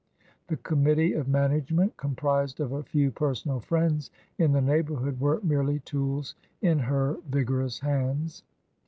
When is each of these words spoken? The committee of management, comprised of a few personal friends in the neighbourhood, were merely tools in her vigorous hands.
The 0.47 0.57
committee 0.57 1.13
of 1.13 1.27
management, 1.27 1.95
comprised 1.95 2.59
of 2.59 2.71
a 2.71 2.81
few 2.81 3.11
personal 3.11 3.59
friends 3.59 4.09
in 4.39 4.51
the 4.51 4.59
neighbourhood, 4.59 5.19
were 5.19 5.39
merely 5.43 5.77
tools 5.81 6.33
in 6.59 6.79
her 6.79 7.17
vigorous 7.29 7.81
hands. 7.81 8.41